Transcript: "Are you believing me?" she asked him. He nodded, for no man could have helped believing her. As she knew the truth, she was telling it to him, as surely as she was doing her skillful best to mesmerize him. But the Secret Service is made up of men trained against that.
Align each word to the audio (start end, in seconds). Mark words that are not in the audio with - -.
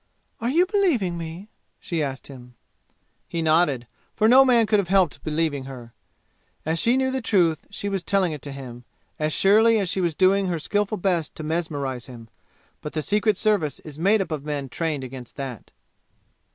"Are 0.39 0.49
you 0.49 0.65
believing 0.65 1.15
me?" 1.15 1.49
she 1.79 2.01
asked 2.01 2.25
him. 2.25 2.55
He 3.29 3.43
nodded, 3.43 3.85
for 4.15 4.27
no 4.27 4.43
man 4.43 4.65
could 4.65 4.79
have 4.79 4.87
helped 4.87 5.23
believing 5.23 5.65
her. 5.65 5.93
As 6.65 6.79
she 6.79 6.97
knew 6.97 7.11
the 7.11 7.21
truth, 7.21 7.67
she 7.69 7.87
was 7.87 8.01
telling 8.01 8.31
it 8.31 8.41
to 8.41 8.51
him, 8.51 8.83
as 9.19 9.31
surely 9.31 9.77
as 9.77 9.89
she 9.89 10.01
was 10.01 10.15
doing 10.15 10.47
her 10.47 10.57
skillful 10.57 10.97
best 10.97 11.35
to 11.35 11.43
mesmerize 11.43 12.07
him. 12.07 12.29
But 12.81 12.93
the 12.93 13.03
Secret 13.03 13.37
Service 13.37 13.79
is 13.81 13.99
made 13.99 14.21
up 14.21 14.31
of 14.31 14.43
men 14.43 14.69
trained 14.69 15.03
against 15.03 15.35
that. 15.35 15.69